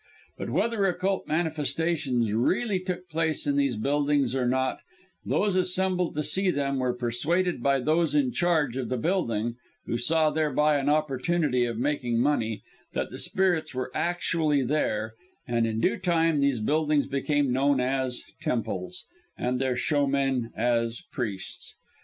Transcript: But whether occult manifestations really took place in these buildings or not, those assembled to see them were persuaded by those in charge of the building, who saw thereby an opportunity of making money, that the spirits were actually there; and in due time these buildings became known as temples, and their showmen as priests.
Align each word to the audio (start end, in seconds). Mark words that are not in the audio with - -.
But 0.35 0.49
whether 0.49 0.87
occult 0.87 1.27
manifestations 1.27 2.33
really 2.33 2.79
took 2.79 3.07
place 3.07 3.45
in 3.45 3.55
these 3.55 3.75
buildings 3.75 4.33
or 4.33 4.47
not, 4.47 4.79
those 5.23 5.55
assembled 5.55 6.15
to 6.15 6.23
see 6.23 6.49
them 6.49 6.79
were 6.79 6.95
persuaded 6.95 7.61
by 7.61 7.81
those 7.81 8.15
in 8.15 8.31
charge 8.31 8.77
of 8.77 8.89
the 8.89 8.97
building, 8.97 9.57
who 9.85 9.99
saw 9.99 10.31
thereby 10.31 10.79
an 10.79 10.89
opportunity 10.89 11.65
of 11.65 11.77
making 11.77 12.19
money, 12.19 12.63
that 12.93 13.11
the 13.11 13.19
spirits 13.19 13.75
were 13.75 13.91
actually 13.93 14.63
there; 14.63 15.13
and 15.47 15.67
in 15.67 15.79
due 15.79 15.97
time 15.97 16.39
these 16.39 16.61
buildings 16.61 17.05
became 17.05 17.53
known 17.53 17.79
as 17.79 18.23
temples, 18.41 19.05
and 19.37 19.61
their 19.61 19.75
showmen 19.77 20.49
as 20.57 21.01
priests. 21.11 21.75